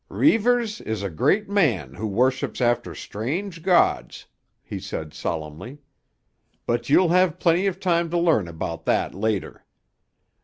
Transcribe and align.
"Reivers 0.09 0.81
is 0.81 1.03
a 1.03 1.11
great 1.11 1.47
man 1.47 1.93
who 1.93 2.07
worships 2.07 2.59
after 2.59 2.95
strange 2.95 3.61
gods," 3.61 4.25
he 4.63 4.79
said 4.79 5.13
solemnly. 5.13 5.77
"But 6.65 6.89
you'll 6.89 7.09
have 7.09 7.37
plenty 7.37 7.67
of 7.67 7.79
time 7.79 8.09
to 8.09 8.17
learn 8.17 8.47
about 8.47 8.85
that 8.85 9.13
later. 9.13 9.63